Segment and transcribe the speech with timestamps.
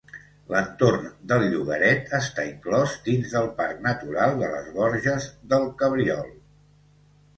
[0.51, 6.27] L'entorn del llogaret està inclòs dins del Parc Natural de les Gorges del Cabriol.